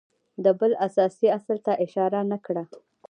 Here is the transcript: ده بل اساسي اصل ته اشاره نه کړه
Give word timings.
ده 0.43 0.51
بل 0.59 0.71
اساسي 0.87 1.27
اصل 1.37 1.57
ته 1.65 1.73
اشاره 1.85 2.19
نه 2.31 2.37
کړه 2.45 2.63